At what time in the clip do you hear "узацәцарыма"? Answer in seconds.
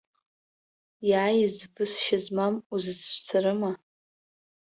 2.73-3.71